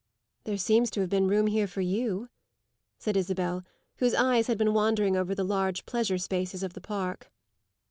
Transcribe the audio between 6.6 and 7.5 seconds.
of the park.